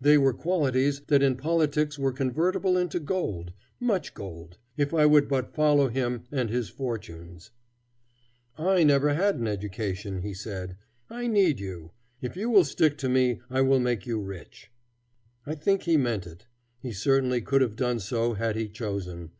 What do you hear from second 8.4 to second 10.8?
"I never had an education," he said.